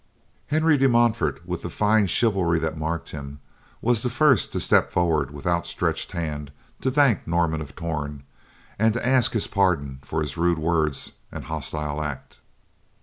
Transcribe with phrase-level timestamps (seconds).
[0.47, 3.39] Henry de Montfort, with the fine chivalry that marked him,
[3.83, 8.23] was the first to step forward with outstretched hand to thank Norman of Torn,
[8.79, 12.39] and to ask his pardon for his rude words and hostile act.